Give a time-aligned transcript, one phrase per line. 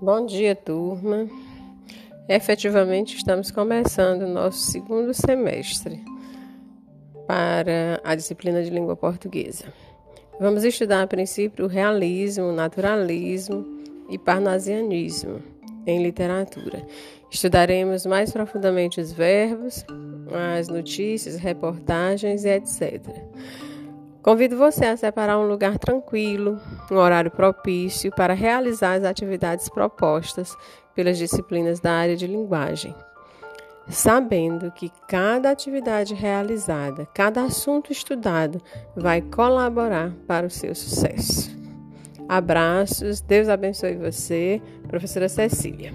[0.00, 1.28] Bom dia, turma.
[2.28, 6.04] Efetivamente, estamos começando o nosso segundo semestre
[7.26, 9.66] para a disciplina de língua portuguesa.
[10.40, 13.66] Vamos estudar a princípio o realismo, o naturalismo
[14.08, 15.42] e parnasianismo
[15.86, 16.86] em literatura.
[17.30, 19.84] Estudaremos mais profundamente os verbos,
[20.56, 23.02] as notícias, reportagens e etc.
[24.28, 26.60] Convido você a separar um lugar tranquilo,
[26.90, 30.54] um horário propício para realizar as atividades propostas
[30.94, 32.94] pelas disciplinas da área de linguagem,
[33.88, 38.60] sabendo que cada atividade realizada, cada assunto estudado
[38.94, 41.50] vai colaborar para o seu sucesso.
[42.28, 45.90] Abraços, Deus abençoe você, professora Cecília.